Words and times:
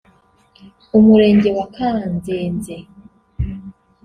Umurenge 0.97 1.49
wa 1.57 1.65
Kanzenze 1.75 2.75